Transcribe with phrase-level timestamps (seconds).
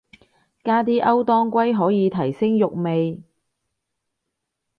[0.63, 3.21] 加啲歐當歸可以提升肉味